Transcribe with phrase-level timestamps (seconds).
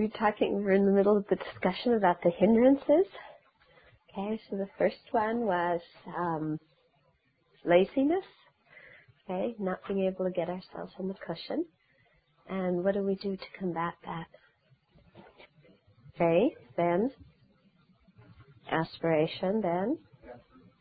[0.00, 3.04] we're talking, we're in the middle of the discussion about the hindrances.
[4.10, 5.80] Okay, so the first one was
[6.16, 6.58] um,
[7.66, 8.24] laziness.
[9.28, 11.66] Okay, not being able to get ourselves on the cushion.
[12.48, 14.26] And what do we do to combat that?
[16.16, 17.10] Faith, then
[18.70, 19.98] aspiration, then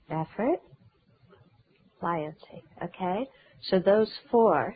[0.10, 0.60] effort,
[2.02, 2.64] pliancy.
[2.82, 3.28] Okay?
[3.64, 4.74] So those four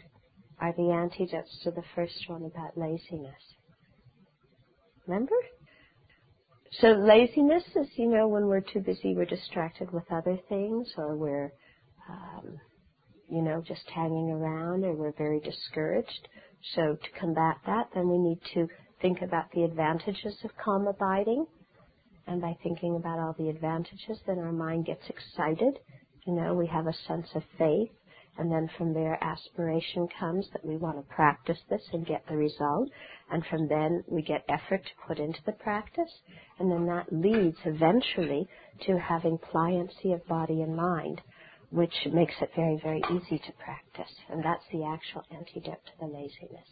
[0.59, 3.52] are the antidotes to the first one about laziness.
[5.07, 5.35] Remember?
[6.79, 11.15] So laziness is, you know, when we're too busy, we're distracted with other things, or
[11.15, 11.51] we're,
[12.09, 12.59] um,
[13.29, 16.27] you know, just hanging around, or we're very discouraged.
[16.75, 18.67] So to combat that, then we need to
[19.01, 21.45] think about the advantages of calm abiding.
[22.25, 25.77] And by thinking about all the advantages, then our mind gets excited.
[26.25, 27.91] You know, we have a sense of faith.
[28.37, 32.35] And then from there, aspiration comes that we want to practice this and get the
[32.35, 32.89] result.
[33.31, 36.11] And from then, we get effort to put into the practice.
[36.59, 38.47] And then that leads eventually
[38.87, 41.21] to having pliancy of body and mind,
[41.69, 44.13] which makes it very, very easy to practice.
[44.29, 46.67] And that's the actual antidote to the laziness.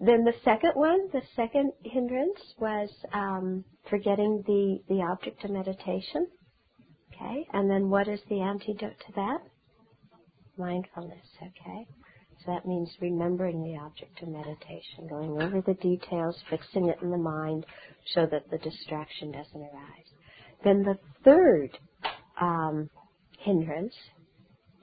[0.00, 6.26] Then the second one, the second hindrance was um, forgetting the, the object of meditation.
[7.14, 9.38] Okay, and then what is the antidote to that?
[10.58, 11.86] Mindfulness, okay?
[12.44, 17.10] So that means remembering the object of meditation, going over the details, fixing it in
[17.10, 17.64] the mind
[18.14, 20.08] so that the distraction doesn't arise.
[20.64, 21.70] Then the third
[22.40, 22.90] um,
[23.38, 23.94] hindrance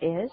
[0.02, 0.30] is,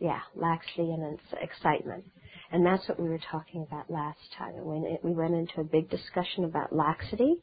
[0.00, 2.04] yeah, laxity and excitement.
[2.52, 4.54] And that's what we were talking about last time.
[4.64, 7.34] When we went into a big discussion about laxity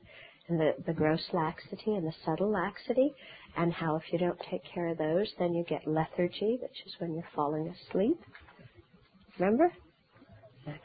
[0.47, 3.13] and the, the gross laxity and the subtle laxity
[3.57, 6.95] and how if you don't take care of those, then you get lethargy, which is
[6.99, 8.19] when you're falling asleep.
[9.39, 9.71] Remember?
[10.67, 10.79] Okay.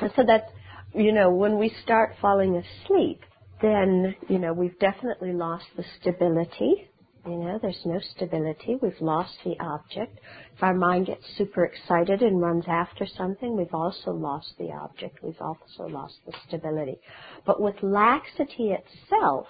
[0.00, 0.48] And so that,
[0.94, 3.20] you know, when we start falling asleep,
[3.60, 6.88] then, you know, we've definitely lost the stability.
[7.24, 8.76] You know, there's no stability.
[8.82, 10.18] We've lost the object.
[10.56, 15.22] If our mind gets super excited and runs after something, we've also lost the object.
[15.22, 16.98] We've also lost the stability.
[17.46, 19.46] But with laxity itself,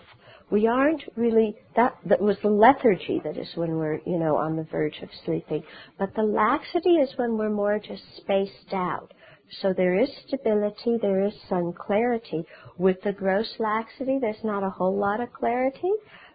[0.50, 4.56] we aren't really that that was the lethargy that is when we're you know on
[4.56, 5.62] the verge of sleeping.
[5.98, 9.12] But the laxity is when we're more just spaced out.
[9.60, 12.44] So there is stability there is some clarity.
[12.78, 15.92] With the gross laxity there's not a whole lot of clarity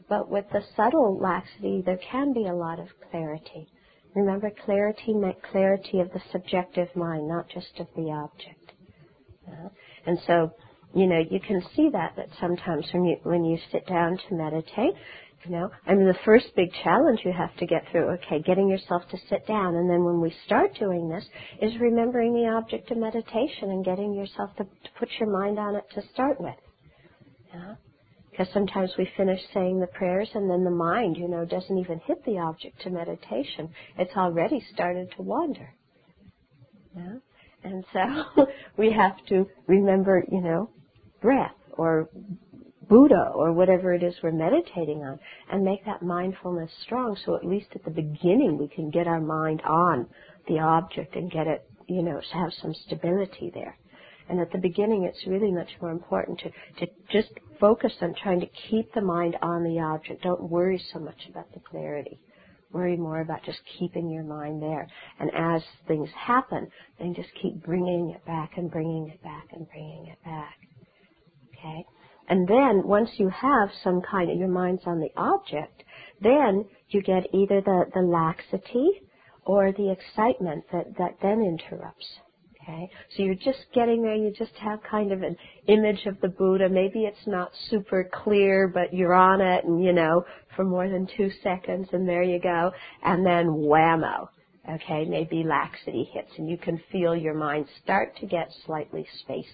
[0.09, 3.67] but with the subtle laxity there can be a lot of clarity.
[4.15, 8.71] Remember clarity meant clarity of the subjective mind not just of the object.
[9.47, 9.69] Uh,
[10.05, 10.51] and so
[10.93, 14.35] you know, you can see that that sometimes when you when you sit down to
[14.35, 14.93] meditate,
[15.45, 18.67] you know, I mean the first big challenge you have to get through, okay, getting
[18.69, 21.25] yourself to sit down, and then when we start doing this,
[21.61, 25.75] is remembering the object of meditation and getting yourself to, to put your mind on
[25.75, 26.55] it to start with.
[27.53, 27.75] Yeah?
[28.31, 31.99] Because sometimes we finish saying the prayers and then the mind, you know, doesn't even
[32.05, 33.69] hit the object to meditation.
[33.97, 35.73] It's already started to wander.
[36.95, 37.15] Yeah?
[37.63, 38.45] And so
[38.77, 40.69] we have to remember, you know,
[41.21, 42.09] breath or
[42.89, 45.19] Buddha or whatever it is we're meditating on
[45.51, 49.19] and make that mindfulness strong so at least at the beginning we can get our
[49.19, 50.07] mind on
[50.47, 53.77] the object and get it, you know, have some stability there.
[54.29, 57.29] And at the beginning it's really much more important to, to just
[57.59, 60.23] focus on trying to keep the mind on the object.
[60.23, 62.19] Don't worry so much about the clarity.
[62.71, 64.87] Worry more about just keeping your mind there.
[65.19, 66.67] And as things happen,
[66.99, 70.55] then just keep bringing it back and bringing it back and bringing it back.
[71.59, 71.85] Okay?
[72.29, 75.83] And then once you have some kind of your mind's on the object,
[76.21, 78.89] then you get either the, the laxity
[79.45, 82.07] or the excitement that, that then interrupts.
[82.63, 82.89] Okay?
[83.15, 86.69] So you're just getting there, you just have kind of an image of the Buddha.
[86.69, 90.23] Maybe it's not super clear, but you're on it and you know,
[90.55, 92.71] for more than two seconds and there you go.
[93.03, 94.29] And then whammo.
[94.69, 99.45] Okay, maybe laxity hits and you can feel your mind start to get slightly spacey.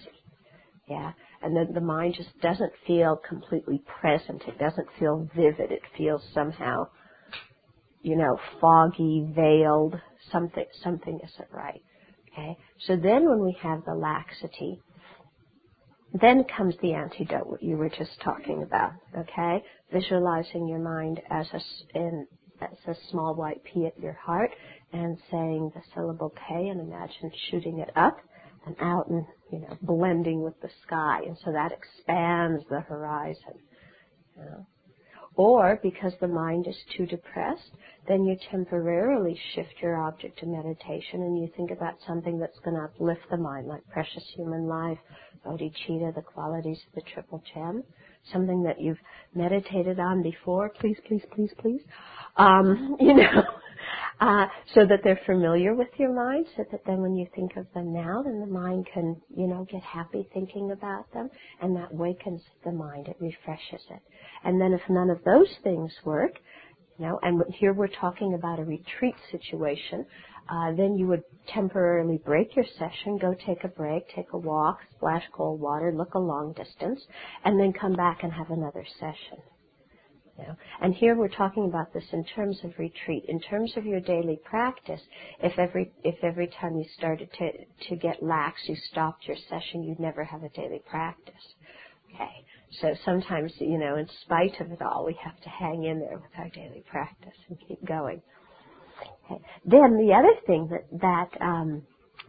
[0.88, 1.12] Yeah
[1.44, 4.42] and then the mind just doesn't feel completely present.
[4.48, 5.70] It doesn't feel vivid.
[5.70, 6.86] It feels somehow,
[8.02, 9.94] you know, foggy, veiled.
[10.32, 11.82] Something, something isn't right.
[12.32, 12.56] Okay.
[12.86, 14.80] So then, when we have the laxity,
[16.20, 18.92] then comes the antidote, what you were just talking about.
[19.16, 19.62] Okay.
[19.92, 21.60] Visualizing your mind as a
[21.98, 22.26] in,
[22.62, 24.50] as a small white pea at your heart,
[24.94, 28.16] and saying the syllable K, and imagine shooting it up
[28.66, 33.58] and out and you know blending with the sky, and so that expands the horizon.
[34.36, 34.66] You know.
[35.36, 37.72] Or because the mind is too depressed,
[38.08, 42.76] then you temporarily shift your object to meditation and you think about something that's going
[42.76, 44.98] to uplift the mind, like precious human life,
[45.46, 47.82] bodhicitta, the qualities of the triple gem,
[48.32, 48.98] something that you've
[49.34, 50.70] meditated on before.
[50.80, 51.80] Please, please, please, please.
[52.36, 53.44] Um, you know,
[54.20, 57.66] uh, so that they're familiar with your mind, so that then when you think of
[57.74, 61.30] them now, then the mind can, you know, get happy thinking about them,
[61.60, 64.00] and that wakens the mind, it refreshes it.
[64.44, 66.32] And then if none of those things work,
[66.98, 70.06] you know, and here we're talking about a retreat situation,
[70.48, 74.78] uh, then you would temporarily break your session, go take a break, take a walk,
[74.96, 77.00] splash cold water, look a long distance,
[77.44, 79.42] and then come back and have another session.
[80.80, 83.24] And here we're talking about this in terms of retreat.
[83.28, 85.00] In terms of your daily practice,
[85.42, 87.52] if every if every time you started to
[87.88, 91.54] to get lax, you stopped your session, you'd never have a daily practice.
[92.14, 92.44] Okay.
[92.80, 96.18] So sometimes, you know, in spite of it all, we have to hang in there
[96.18, 98.20] with our daily practice and keep going.
[99.26, 99.42] Okay.
[99.64, 101.82] Then the other thing that that um,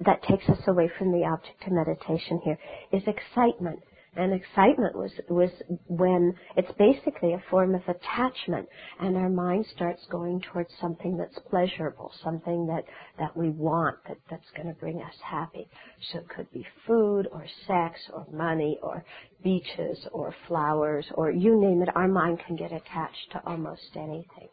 [0.05, 2.57] that takes us away from the object of meditation here
[2.91, 3.79] is excitement.
[4.15, 5.51] And excitement was, was
[5.87, 8.67] when it's basically a form of attachment
[8.99, 12.85] and our mind starts going towards something that's pleasurable, something that,
[13.19, 15.67] that we want, that, that's going to bring us happy.
[16.11, 19.03] So it could be food or sex or money or
[19.43, 24.49] beaches or flowers or you name it, our mind can get attached to almost anything.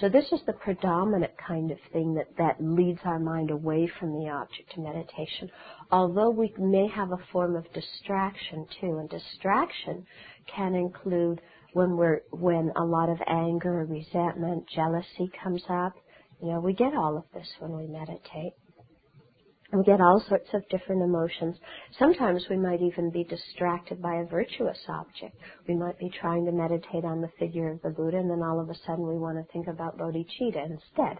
[0.00, 4.12] So this is the predominant kind of thing that, that leads our mind away from
[4.12, 5.50] the object of meditation.
[5.90, 10.06] Although we may have a form of distraction too, and distraction
[10.46, 11.40] can include
[11.74, 15.94] when we're when a lot of anger, resentment, jealousy comes up.
[16.40, 18.54] You know, we get all of this when we meditate.
[19.72, 21.56] We get all sorts of different emotions.
[21.98, 25.36] Sometimes we might even be distracted by a virtuous object.
[25.66, 28.60] We might be trying to meditate on the figure of the Buddha, and then all
[28.60, 31.18] of a sudden we want to think about bodhicitta instead.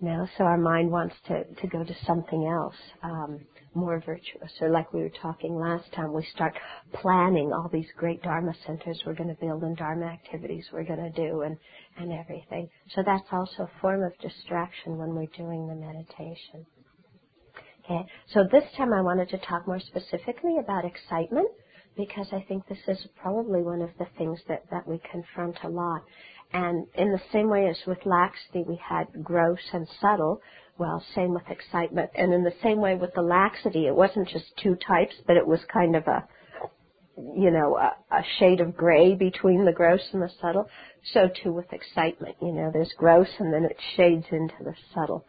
[0.00, 3.40] You know, so our mind wants to, to go to something else, um,
[3.74, 4.52] more virtuous.
[4.60, 6.54] Or like we were talking last time, we start
[6.92, 11.00] planning all these great Dharma centers we're going to build and Dharma activities we're going
[11.00, 11.56] to do and,
[11.96, 12.68] and everything.
[12.94, 16.66] So that's also a form of distraction when we're doing the meditation.
[17.86, 21.48] Okay, so this time I wanted to talk more specifically about excitement
[21.96, 25.68] because I think this is probably one of the things that, that we confront a
[25.68, 26.02] lot.
[26.52, 30.42] And in the same way as with laxity, we had gross and subtle.
[30.78, 32.10] Well, same with excitement.
[32.16, 35.46] And in the same way with the laxity, it wasn't just two types, but it
[35.46, 36.24] was kind of a,
[37.16, 40.68] you know, a, a shade of gray between the gross and the subtle.
[41.14, 42.36] So too with excitement.
[42.42, 45.24] You know, there's gross and then it shades into the subtle.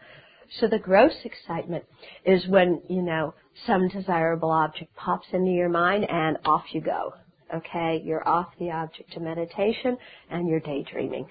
[0.59, 1.83] So the gross excitement
[2.25, 3.33] is when, you know,
[3.65, 7.13] some desirable object pops into your mind and off you go.
[7.53, 9.97] Okay, you're off the object of meditation
[10.29, 11.27] and you're daydreaming.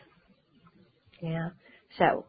[1.21, 1.51] Yeah.
[1.99, 2.27] So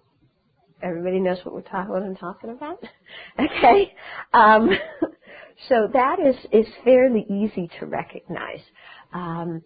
[0.81, 2.83] everybody knows what we're talking what I'm talking about?
[3.39, 3.93] okay.
[4.33, 4.69] Um,
[5.69, 8.61] so that is is fairly easy to recognize.
[9.13, 9.61] Um,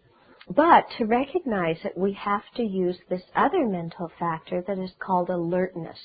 [0.56, 5.30] but to recognize it, we have to use this other mental factor that is called
[5.30, 5.98] alertness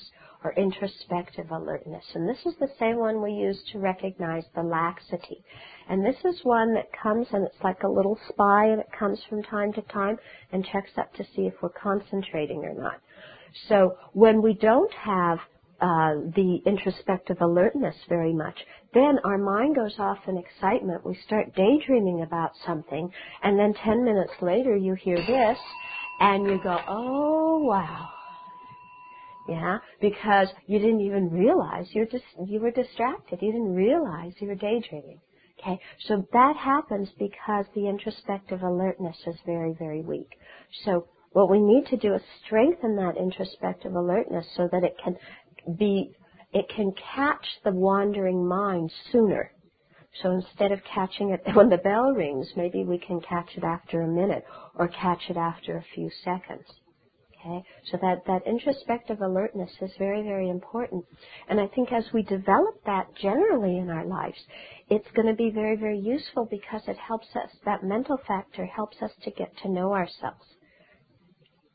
[0.47, 2.05] or introspective alertness.
[2.13, 5.43] And this is the same one we use to recognize the laxity.
[5.89, 9.19] And this is one that comes and it's like a little spy and it comes
[9.29, 10.17] from time to time
[10.53, 13.01] and checks up to see if we're concentrating or not.
[13.67, 15.39] So when we don't have
[15.81, 18.57] uh, the introspective alertness very much,
[18.93, 21.05] then our mind goes off in excitement.
[21.05, 23.11] We start daydreaming about something,
[23.43, 25.57] and then 10 minutes later you hear this,
[26.19, 28.09] and you go, oh wow,
[29.47, 33.39] yeah, because you didn't even realize you're just you were distracted.
[33.41, 35.19] You didn't realize you were daydreaming.
[35.59, 40.29] Okay, so that happens because the introspective alertness is very, very weak.
[40.85, 45.17] So what we need to do is strengthen that introspective alertness so that it can
[45.77, 46.11] be,
[46.53, 49.51] it can catch the wandering mind sooner.
[50.21, 54.01] So instead of catching it when the bell rings, maybe we can catch it after
[54.01, 56.65] a minute or catch it after a few seconds.
[57.39, 57.63] Okay?
[57.91, 61.05] So that, that introspective alertness is very, very important.
[61.49, 64.37] And I think as we develop that generally in our lives,
[64.89, 69.01] it's going to be very, very useful because it helps us, that mental factor helps
[69.01, 70.43] us to get to know ourselves.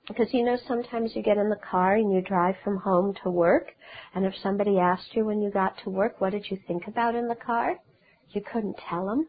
[0.08, 3.30] Because you know, sometimes you get in the car and you drive from home to
[3.30, 3.68] work,
[4.14, 7.14] and if somebody asked you when you got to work, what did you think about
[7.14, 7.76] in the car?
[8.30, 9.28] You couldn't tell them.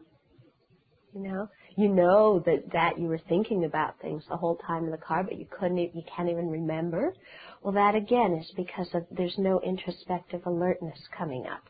[1.14, 4.90] You know, you know that that you were thinking about things the whole time in
[4.90, 7.14] the car, but you couldn't, you can't even remember.
[7.62, 11.62] Well, that again is because of there's no introspective alertness coming up.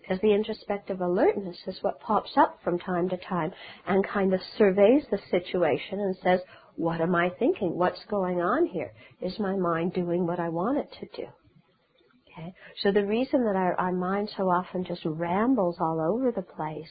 [0.00, 3.52] Because the introspective alertness is what pops up from time to time
[3.86, 6.40] and kind of surveys the situation and says,
[6.76, 7.76] what am I thinking?
[7.76, 8.92] What's going on here?
[9.20, 11.28] Is my mind doing what I want it to do?
[12.36, 12.54] Okay?
[12.82, 16.90] So the reason that our, our mind so often just rambles all over the place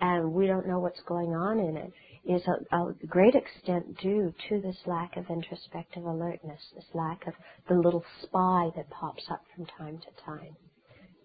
[0.00, 1.92] and we don't know what's going on in it
[2.24, 7.34] is a, a great extent due to this lack of introspective alertness, this lack of
[7.68, 10.56] the little spy that pops up from time to time.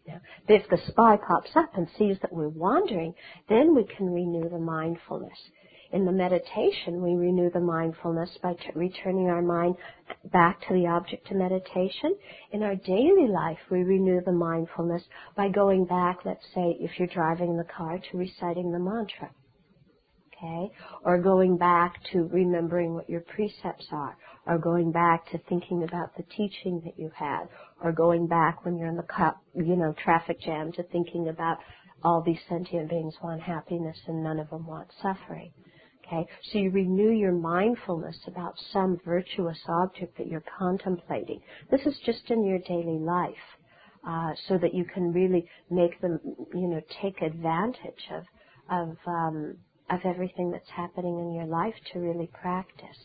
[0.07, 3.13] Now, if the spy pops up and sees that we're wandering,
[3.49, 5.37] then we can renew the mindfulness.
[5.91, 9.75] In the meditation, we renew the mindfulness by t- returning our mind
[10.31, 12.15] back to the object of meditation.
[12.51, 15.03] In our daily life, we renew the mindfulness
[15.35, 19.31] by going back, let's say, if you're driving the car, to reciting the mantra.
[20.33, 20.71] Okay?
[21.03, 24.17] Or going back to remembering what your precepts are,
[24.47, 27.49] or going back to thinking about the teaching that you had,
[27.83, 31.57] or going back when you're in the you know traffic jam to thinking about
[32.01, 35.51] all these sentient beings want happiness and none of them want suffering.
[36.11, 36.27] Okay?
[36.51, 41.41] So you renew your mindfulness about some virtuous object that you're contemplating.
[41.69, 43.33] This is just in your daily life.
[44.07, 46.19] Uh, so that you can really make them,
[46.55, 48.23] you know, take advantage of,
[48.71, 49.55] of, um,
[49.91, 52.97] of everything that's happening in your life to really practice.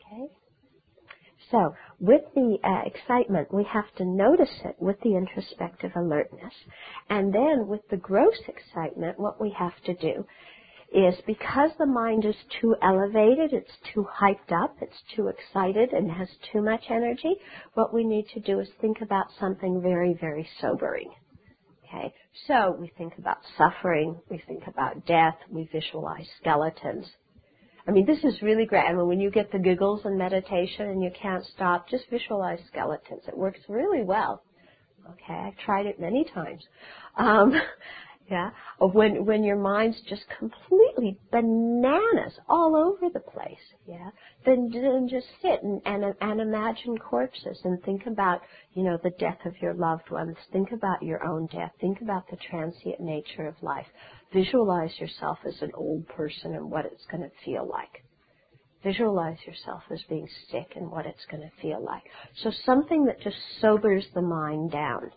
[0.00, 0.28] Okay?
[1.50, 6.54] So, with the uh, excitement, we have to notice it with the introspective alertness.
[7.10, 10.26] And then with the gross excitement, what we have to do
[10.92, 16.10] is because the mind is too elevated, it's too hyped up, it's too excited and
[16.10, 17.36] has too much energy,
[17.74, 21.10] what we need to do is think about something very, very sobering.
[21.84, 22.12] Okay,
[22.46, 27.06] so we think about suffering, we think about death, we visualize skeletons.
[27.86, 28.84] I mean, this is really great.
[28.84, 32.60] I mean, when you get the giggles in meditation and you can't stop, just visualize
[32.70, 33.22] skeletons.
[33.26, 34.42] It works really well.
[35.10, 36.62] Okay, I've tried it many times.
[37.16, 37.52] Um,
[38.30, 43.56] yeah, of when when your mind's just completely bananas all over the place,
[43.86, 44.10] yeah,
[44.44, 48.42] then, then just sit and, and and imagine corpses and think about
[48.74, 50.36] you know the death of your loved ones.
[50.52, 51.72] Think about your own death.
[51.80, 53.86] Think about the transient nature of life.
[54.32, 58.04] Visualize yourself as an old person and what it's going to feel like.
[58.84, 62.02] Visualize yourself as being sick and what it's going to feel like.
[62.42, 65.12] So something that just sobers the mind down.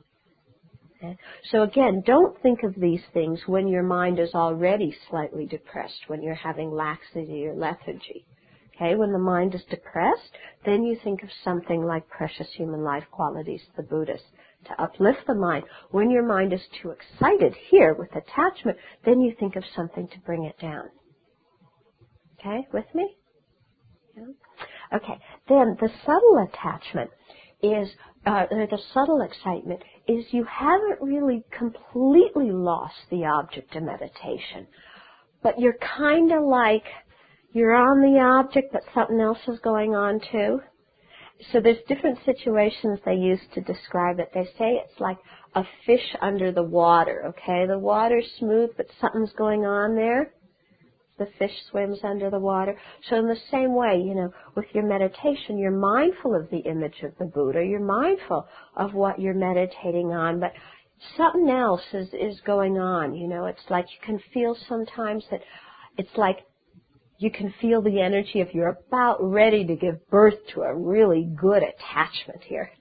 [1.01, 1.17] Okay?
[1.51, 6.21] So again, don't think of these things when your mind is already slightly depressed, when
[6.21, 8.25] you're having laxity or lethargy.
[8.75, 10.31] Okay, when the mind is depressed,
[10.65, 14.27] then you think of something like precious human life qualities, the Buddhists,
[14.65, 15.65] to uplift the mind.
[15.91, 20.19] When your mind is too excited here with attachment, then you think of something to
[20.19, 20.89] bring it down.
[22.39, 23.17] Okay, with me?
[24.15, 24.23] Yeah.
[24.93, 27.11] Okay, then the subtle attachment
[27.61, 27.89] is
[28.25, 29.81] uh, the subtle excitement
[30.17, 34.67] is you haven't really completely lost the object of meditation,
[35.43, 36.83] but you're kind of like
[37.53, 40.61] you're on the object, but something else is going on too.
[41.51, 44.29] So there's different situations they use to describe it.
[44.33, 45.17] They say it's like
[45.55, 47.23] a fish under the water.
[47.29, 50.33] Okay, the water's smooth, but something's going on there
[51.17, 52.75] the fish swims under the water.
[53.09, 57.03] So in the same way, you know, with your meditation, you're mindful of the image
[57.03, 57.63] of the Buddha.
[57.63, 60.53] You're mindful of what you're meditating on, but
[61.17, 63.13] something else is, is going on.
[63.13, 65.41] You know, it's like you can feel sometimes that
[65.97, 66.39] it's like
[67.17, 71.29] you can feel the energy of you're about ready to give birth to a really
[71.39, 72.71] good attachment here.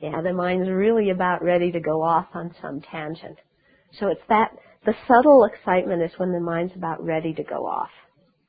[0.00, 3.38] Yeah, the mind's really about ready to go off on some tangent.
[3.98, 4.50] So it's that
[4.86, 7.90] the subtle excitement is when the mind's about ready to go off.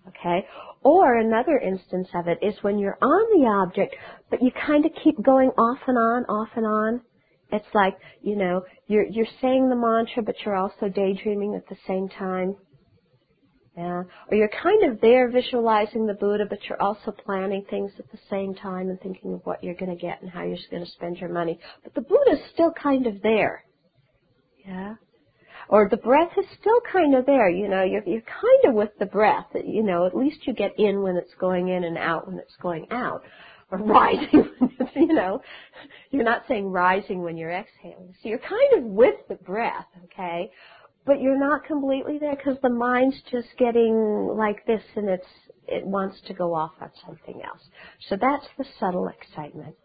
[0.07, 0.45] Okay?
[0.83, 3.95] Or another instance of it is when you're on the object,
[4.29, 7.01] but you kind of keep going off and on, off and on.
[7.51, 11.77] It's like, you know, you're, you're saying the mantra, but you're also daydreaming at the
[11.87, 12.55] same time.
[13.75, 14.03] Yeah.
[14.29, 18.17] Or you're kind of there visualizing the Buddha, but you're also planning things at the
[18.29, 20.91] same time and thinking of what you're going to get and how you're going to
[20.91, 21.59] spend your money.
[21.83, 23.63] But the Buddha's still kind of there.
[24.65, 24.95] Yeah
[25.69, 27.49] or the breath is still kind of there.
[27.49, 29.47] You know, you're, you're kind of with the breath.
[29.53, 32.55] You know, at least you get in when it's going in and out when it's
[32.61, 33.23] going out.
[33.69, 34.49] Or rising,
[34.95, 35.41] you know,
[36.11, 38.13] you're not saying rising when you're exhaling.
[38.23, 40.49] So you're kind of with the breath, okay?
[41.05, 45.27] But you're not completely there because the mind's just getting like this and it's,
[45.67, 47.61] it wants to go off on something else.
[48.07, 49.75] So that's the subtle excitement.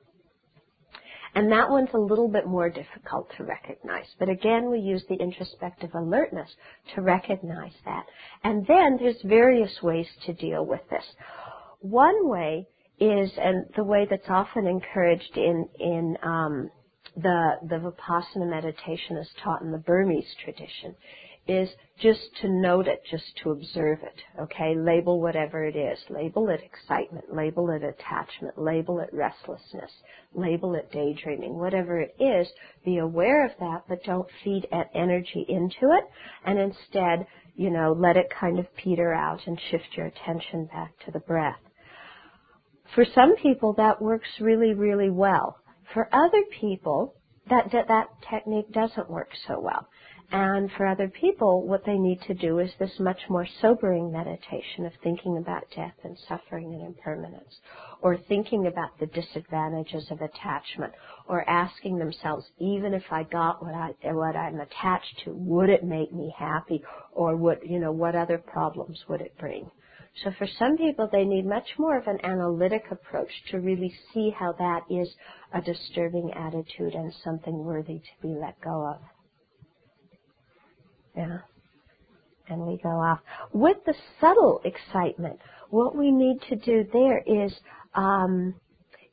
[1.34, 4.04] And that one's a little bit more difficult to recognize.
[4.18, 6.50] But again, we use the introspective alertness
[6.94, 8.04] to recognize that.
[8.44, 11.04] And then there's various ways to deal with this.
[11.80, 12.66] One way
[13.00, 16.70] is, and the way that's often encouraged in, in um,
[17.16, 20.94] the, the Vipassana meditation is taught in the Burmese tradition,
[21.48, 21.68] is
[21.98, 24.40] just to note it, just to observe it.
[24.40, 25.98] Okay, label whatever it is.
[26.08, 29.90] Label it excitement, label it attachment, label it restlessness,
[30.34, 32.48] label it daydreaming, whatever it is.
[32.84, 36.04] Be aware of that, but don't feed energy into it,
[36.44, 40.92] and instead, you know, let it kind of peter out and shift your attention back
[41.04, 41.58] to the breath.
[42.94, 45.58] For some people, that works really, really well.
[45.92, 47.14] For other people,
[47.48, 49.88] that, that, that technique doesn't work so well.
[50.34, 54.86] And for other people, what they need to do is this much more sobering meditation
[54.86, 57.60] of thinking about death and suffering and impermanence,
[58.00, 60.94] or thinking about the disadvantages of attachment,
[61.28, 65.84] or asking themselves, even if I got what I what I'm attached to, would it
[65.84, 69.70] make me happy, or would you know what other problems would it bring?
[70.24, 74.30] So for some people, they need much more of an analytic approach to really see
[74.30, 75.14] how that is
[75.52, 79.00] a disturbing attitude and something worthy to be let go of.
[81.16, 81.38] Yeah.
[82.48, 83.20] And we go off.
[83.52, 85.38] With the subtle excitement,
[85.70, 87.52] what we need to do there is
[87.94, 88.54] um,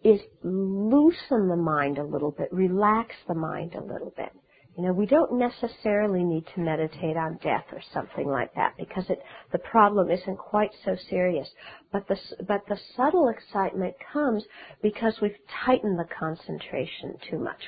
[0.04, 4.32] is loosen the mind a little bit, relax the mind a little bit.
[4.78, 9.04] You know, we don't necessarily need to meditate on death or something like that because
[9.10, 9.20] it,
[9.52, 11.50] the problem isn't quite so serious.
[11.92, 12.16] But the,
[12.48, 14.46] but the subtle excitement comes
[14.82, 17.60] because we've tightened the concentration too much.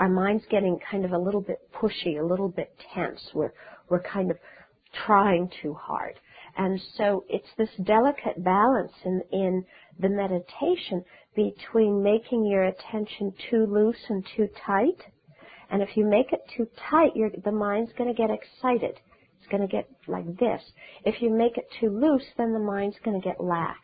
[0.00, 3.20] Our mind's getting kind of a little bit pushy, a little bit tense.
[3.32, 3.52] We're,
[3.88, 4.38] we're kind of
[5.06, 6.14] trying too hard.
[6.56, 9.64] And so it's this delicate balance in, in
[9.98, 15.02] the meditation between making your attention too loose and too tight
[15.70, 17.12] and if you make it too tight,
[17.44, 19.00] the mind's going to get excited.
[19.38, 20.62] It's going to get like this.
[21.04, 23.78] If you make it too loose, then the mind's going to get lax.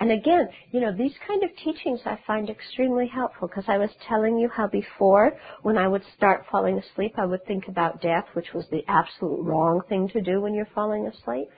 [0.00, 3.90] And again, you know, these kind of teachings I find extremely helpful because I was
[4.08, 8.26] telling you how before, when I would start falling asleep, I would think about death,
[8.34, 11.48] which was the absolute wrong thing to do when you're falling asleep.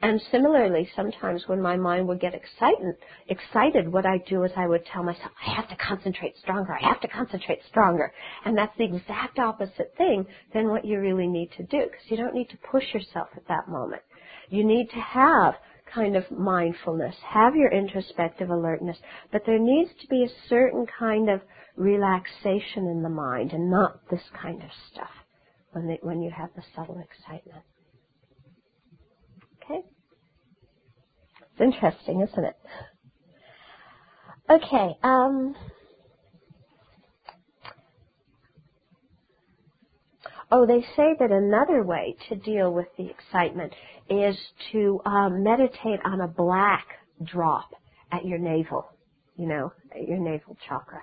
[0.00, 2.96] And similarly, sometimes when my mind would get excited,
[3.28, 6.88] excited, what I'd do is I would tell myself, I have to concentrate stronger, I
[6.88, 8.12] have to concentrate stronger.
[8.44, 12.16] And that's the exact opposite thing than what you really need to do because you
[12.16, 14.02] don't need to push yourself at that moment.
[14.48, 15.54] You need to have
[15.94, 18.96] kind of mindfulness, have your introspective alertness,
[19.32, 21.40] but there needs to be a certain kind of
[21.76, 25.10] relaxation in the mind and not this kind of stuff
[25.72, 27.64] when, they, when you have the subtle excitement.
[29.64, 29.82] Okay?
[31.42, 32.56] It's interesting, isn't it?
[34.50, 35.54] Okay, um,
[40.54, 43.72] Oh, they say that another way to deal with the excitement
[44.10, 44.36] is
[44.72, 46.86] to um, meditate on a black
[47.24, 47.70] drop
[48.12, 48.86] at your navel,
[49.36, 51.00] you know, at your navel chakra.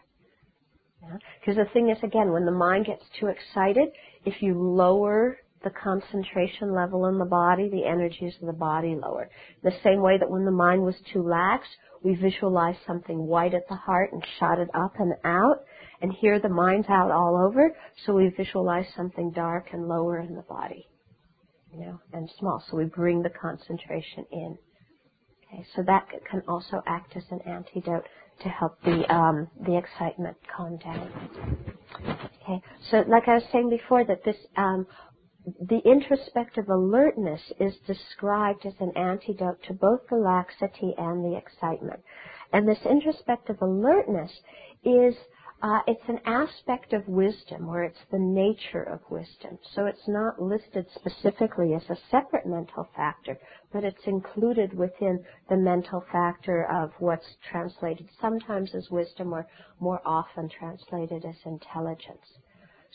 [1.02, 1.64] Because yeah?
[1.64, 3.90] the thing is, again, when the mind gets too excited,
[4.24, 9.32] if you lower the concentration level in the body, the energies of the body lower.
[9.64, 11.68] The same way that when the mind was too lax,
[12.04, 15.64] we visualized something white at the heart and shot it up and out.
[16.02, 20.36] And here the mind's out all over, so we visualize something dark and lower in
[20.36, 20.88] the body,
[21.74, 22.64] you know, and small.
[22.70, 24.58] So we bring the concentration in.
[25.52, 28.06] Okay, so that can also act as an antidote
[28.44, 31.12] to help the um, the excitement calm down.
[32.44, 34.88] Okay, so like I was saying before, that this um,
[35.60, 42.02] the introspective alertness is described as an antidote to both the laxity and the excitement.
[42.54, 44.32] And this introspective alertness
[44.84, 45.16] is
[45.64, 49.58] uh, it's an aspect of wisdom, or it's the nature of wisdom.
[49.76, 53.40] So it's not listed specifically as a separate mental factor,
[53.74, 59.48] but it's included within the mental factor of what's translated sometimes as wisdom, or
[59.80, 62.28] more often translated as intelligence.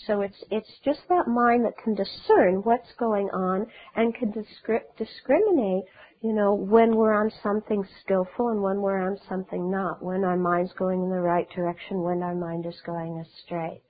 [0.07, 4.85] So it's it's just that mind that can discern what's going on and can discri-
[4.99, 5.85] discriminate
[6.25, 10.39] you know, when we're on something skillful and when we're on something not, when our
[10.39, 13.83] mind's going in the right direction, when our mind is going astray.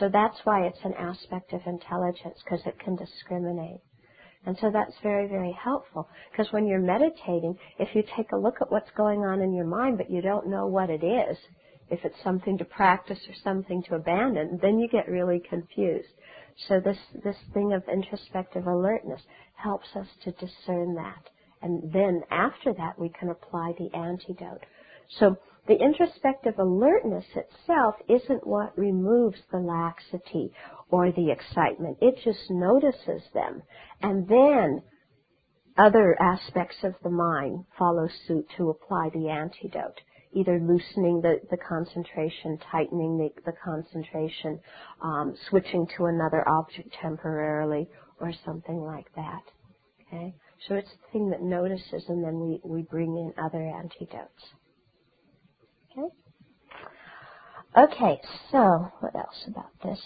[0.00, 3.78] So that's why it's an aspect of intelligence, because it can discriminate.
[4.46, 6.08] And so that's very, very helpful.
[6.32, 9.64] Because when you're meditating, if you take a look at what's going on in your
[9.64, 11.38] mind, but you don't know what it is,
[11.88, 16.08] if it's something to practice or something to abandon, then you get really confused.
[16.66, 19.22] So this, this thing of introspective alertness
[19.54, 21.30] helps us to discern that.
[21.66, 24.64] And then after that, we can apply the antidote.
[25.18, 25.36] So
[25.68, 30.52] the introspective alertness itself isn't what removes the laxity
[30.90, 31.98] or the excitement.
[32.00, 33.62] It just notices them.
[34.02, 34.82] And then
[35.78, 40.00] other aspects of the mind follow suit to apply the antidote.
[40.32, 44.60] either loosening the, the concentration, tightening the, the concentration,
[45.02, 47.88] um, switching to another object temporarily,
[48.20, 49.42] or something like that.
[50.08, 50.34] Okay?
[50.68, 54.54] So it's the thing that notices, and then we, we bring in other antidotes.
[55.92, 56.08] Okay?
[57.76, 60.00] Okay, so what else about this?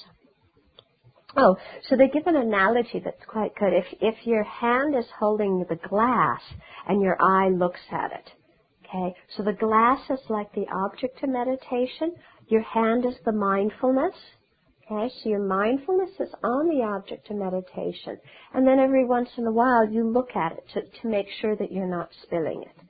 [1.36, 1.56] Oh,
[1.88, 3.72] so they give an analogy that's quite good.
[3.72, 6.40] If if your hand is holding the glass
[6.88, 8.30] and your eye looks at it,
[8.84, 12.14] okay, so the glass is like the object of meditation.
[12.48, 14.14] Your hand is the mindfulness.
[14.90, 18.18] Okay, so your mindfulness is on the object of meditation,
[18.54, 21.54] and then every once in a while you look at it to, to make sure
[21.54, 22.84] that you're not spilling it.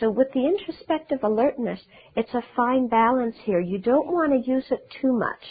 [0.00, 1.80] So with the introspective alertness,
[2.16, 3.60] it's a fine balance here.
[3.60, 5.44] You don't want to use it too much.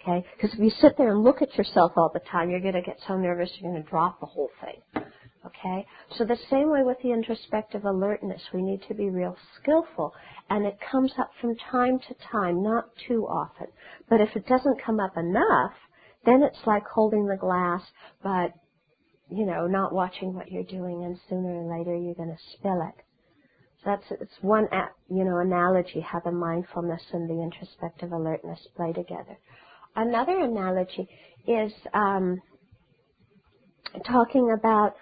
[0.00, 0.24] Okay?
[0.36, 2.82] Because if you sit there and look at yourself all the time, you're going to
[2.82, 5.03] get so nervous you're going to drop the whole thing.
[5.46, 5.86] Okay?
[6.16, 10.12] So the same way with the introspective alertness, we need to be real skillful.
[10.50, 13.66] And it comes up from time to time, not too often.
[14.08, 15.72] But if it doesn't come up enough,
[16.24, 17.82] then it's like holding the glass,
[18.22, 18.52] but,
[19.30, 22.80] you know, not watching what you're doing, and sooner or later you're going to spill
[22.88, 23.04] it.
[23.82, 24.66] So that's it's one,
[25.10, 29.36] you know, analogy how the mindfulness and the introspective alertness play together.
[29.96, 31.06] Another analogy
[31.46, 32.40] is um,
[34.06, 34.94] talking about.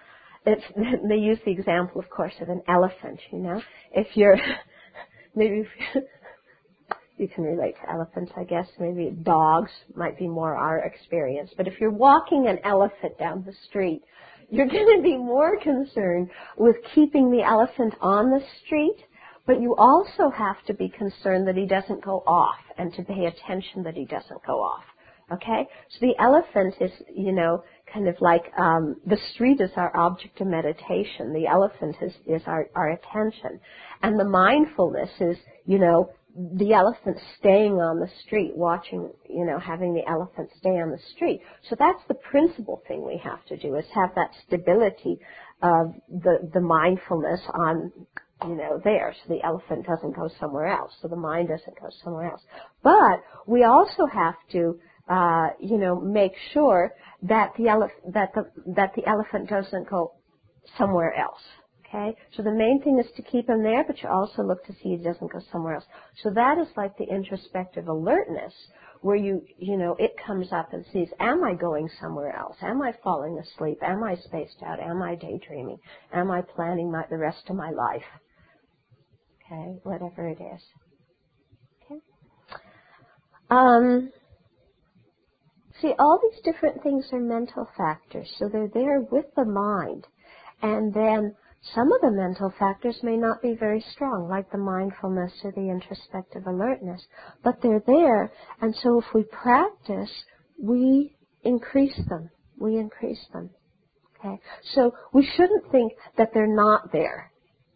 [1.07, 3.19] they use the example, of course, of an elephant.
[3.31, 4.37] You know, if you're
[5.35, 6.03] maybe if
[7.17, 8.67] you can relate to elephants, I guess.
[8.79, 11.51] Maybe dogs might be more our experience.
[11.55, 14.01] But if you're walking an elephant down the street,
[14.49, 18.97] you're going to be more concerned with keeping the elephant on the street
[19.45, 23.25] but you also have to be concerned that he doesn't go off and to pay
[23.25, 24.83] attention that he doesn't go off.
[25.31, 25.67] Okay?
[25.89, 30.41] So the elephant is, you know, kind of like um, the street is our object
[30.41, 31.33] of meditation.
[31.33, 33.59] The elephant is, is our, our attention.
[34.01, 39.59] And the mindfulness is, you know, the elephant staying on the street, watching, you know,
[39.59, 41.41] having the elephant stay on the street.
[41.69, 45.19] So that's the principal thing we have to do is have that stability
[45.61, 47.91] of the, the mindfulness on
[48.47, 51.87] you know, there, so the elephant doesn't go somewhere else, so the mind doesn't go
[52.03, 52.41] somewhere else.
[52.83, 54.77] But we also have to,
[55.09, 60.13] uh, you know, make sure that the elef- that the that the elephant doesn't go
[60.77, 61.41] somewhere else.
[61.87, 64.73] Okay, so the main thing is to keep him there, but you also look to
[64.73, 65.85] see he doesn't go somewhere else.
[66.23, 68.53] So that is like the introspective alertness,
[69.01, 72.57] where you, you know, it comes up and sees, am I going somewhere else?
[72.63, 73.77] Am I falling asleep?
[73.83, 74.79] Am I spaced out?
[74.79, 75.77] Am I daydreaming?
[76.11, 78.01] Am I planning my, the rest of my life?
[79.45, 80.61] okay, whatever it is.
[81.85, 82.01] Okay.
[83.49, 84.11] Um,
[85.83, 90.07] see, all these different things are mental factors, so they're there with the mind,
[90.63, 91.35] and then
[91.75, 95.69] some of the mental factors may not be very strong, like the mindfulness or the
[95.69, 97.01] introspective alertness,
[97.43, 100.11] but they're there, and so if we practice,
[100.61, 102.29] we increase them.
[102.59, 103.51] We increase them.
[104.19, 104.39] Okay?
[104.75, 107.31] So we shouldn't think that they're not there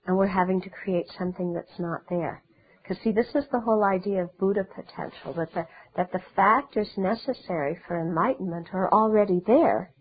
[0.07, 2.43] and we're having to create something that's not there.
[2.87, 6.89] Because see, this is the whole idea of Buddha potential, that the, that the factors
[6.95, 9.91] necessary for enlightenment are already there,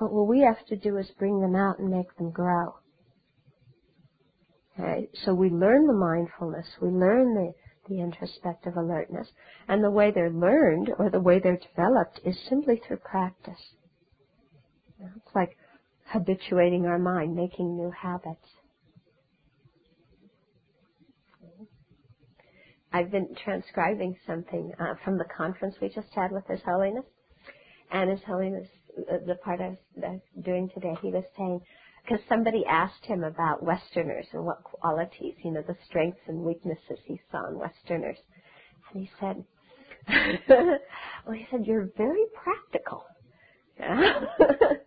[0.00, 2.74] but what we have to do is bring them out and make them grow.
[4.74, 5.08] Okay?
[5.24, 7.52] So we learn the mindfulness, we learn the,
[7.88, 9.28] the introspective alertness,
[9.68, 13.74] and the way they're learned or the way they're developed is simply through practice.
[14.98, 15.56] It's like
[16.06, 18.48] habituating our mind, making new habits.
[22.92, 27.04] I've been transcribing something uh, from the conference we just had with His Holiness.
[27.92, 28.68] And His Holiness,
[28.98, 31.60] uh, the part I was uh, doing today, he was saying,
[32.04, 36.98] because somebody asked him about Westerners and what qualities, you know, the strengths and weaknesses
[37.04, 38.18] he saw in Westerners.
[38.92, 39.44] And he said,
[41.26, 43.04] well, he said, you're very practical.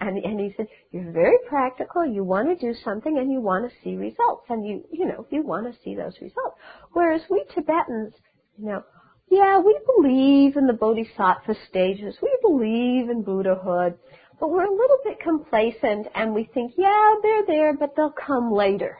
[0.00, 3.70] And, and he said, you're very practical, you want to do something and you want
[3.70, 4.44] to see results.
[4.48, 6.58] And you, you know, you want to see those results.
[6.92, 8.12] Whereas we Tibetans,
[8.58, 8.84] you know,
[9.30, 13.98] yeah, we believe in the bodhisattva stages, we believe in Buddhahood,
[14.38, 18.52] but we're a little bit complacent and we think, yeah, they're there, but they'll come
[18.52, 18.98] later.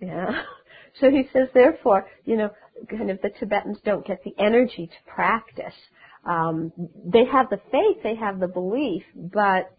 [0.00, 0.42] Yeah.
[1.00, 2.50] So he says, therefore, you know,
[2.90, 5.74] kind of the Tibetans don't get the energy to practice.
[6.24, 6.72] Um,
[7.04, 9.70] they have the faith, they have the belief, but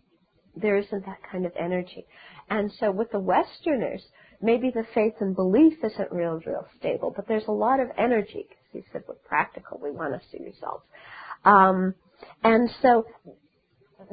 [0.62, 2.06] there isn't that kind of energy.
[2.50, 4.04] And so with the Westerners,
[4.41, 8.48] maybe the faith and belief isn't real, real stable, but there's a lot of energy
[8.50, 10.86] because he said we're practical, we want to see results.
[11.45, 11.95] Um,
[12.43, 13.06] and so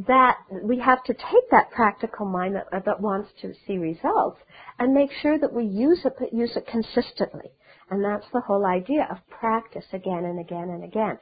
[0.06, 4.38] that we have to take that practical mind that, that wants to see results
[4.78, 7.50] and make sure that we use it, but use it consistently.
[7.90, 11.18] And that's the whole idea of practice again and again and again.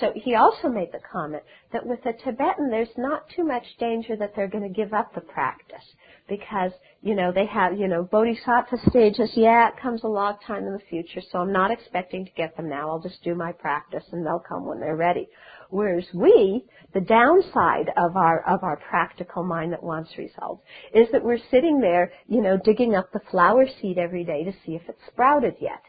[0.00, 4.16] So he also made the comment that with a Tibetan, there's not too much danger
[4.16, 5.84] that they're going to give up the practice
[6.28, 6.72] because,
[7.02, 9.30] you know, they have, you know, bodhisattva stages.
[9.36, 12.56] Yeah, it comes a long time in the future, so I'm not expecting to get
[12.56, 12.90] them now.
[12.90, 15.28] I'll just do my practice and they'll come when they're ready.
[15.70, 21.22] Whereas we, the downside of our, of our practical mind that wants results is that
[21.22, 24.82] we're sitting there, you know, digging up the flower seed every day to see if
[24.88, 25.82] it's sprouted yet.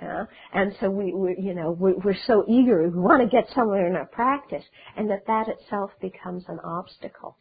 [0.00, 0.24] Yeah?
[0.54, 3.86] And so we, we you know, we, we're so eager, we want to get somewhere
[3.86, 4.64] in our practice,
[4.96, 7.36] and that that itself becomes an obstacle.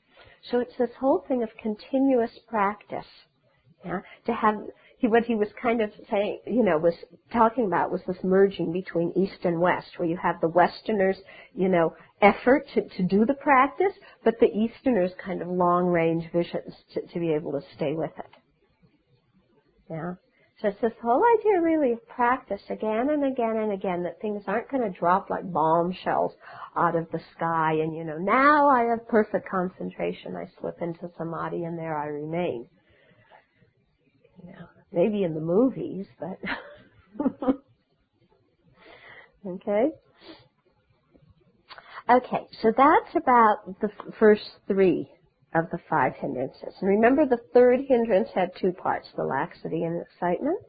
[0.51, 3.05] So it's this whole thing of continuous practice.
[3.85, 4.01] Yeah?
[4.25, 4.55] To have,
[4.99, 6.95] he, what he was kind of saying, you know, was
[7.31, 11.17] talking about was this merging between East and West, where you have the Westerners,
[11.55, 13.93] you know, effort to, to do the practice,
[14.25, 18.11] but the Easterners kind of long range visions to, to be able to stay with
[18.17, 18.31] it.
[19.89, 20.13] Yeah.
[20.61, 24.43] So it's this whole idea really of practice again and again and again that things
[24.45, 26.33] aren't going to drop like bombshells
[26.75, 31.09] out of the sky and you know, now I have perfect concentration, I slip into
[31.17, 32.67] samadhi and there I remain.
[34.43, 36.39] You know, maybe in the movies, but
[39.47, 39.91] okay.
[42.09, 45.09] Okay, so that's about the first three
[45.53, 46.75] of the five hindrances.
[46.81, 50.59] And remember the third hindrance had two parts, the laxity and excitement.